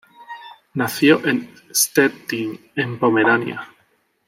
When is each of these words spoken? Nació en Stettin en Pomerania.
Nació 0.73 1.23
en 1.27 1.51
Stettin 1.71 2.59
en 2.75 2.97
Pomerania. 2.97 3.67